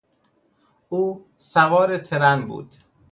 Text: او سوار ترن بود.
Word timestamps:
او 0.89 1.01
سوار 1.37 1.97
ترن 1.97 2.47
بود. 2.47 2.69